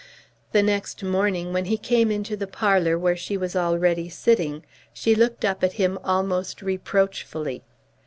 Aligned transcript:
The 0.51 0.63
next 0.63 1.03
morning 1.03 1.53
when 1.53 1.65
he 1.65 1.77
came 1.77 2.09
into 2.11 2.35
the 2.35 2.47
parlour 2.47 2.97
where 2.97 3.15
she 3.15 3.37
was 3.37 3.55
already 3.55 4.09
sitting, 4.09 4.65
she 4.91 5.13
looked 5.13 5.45
up 5.45 5.63
at 5.63 5.73
him 5.73 5.99
almost 6.03 6.63
reproachfully. 6.63 7.61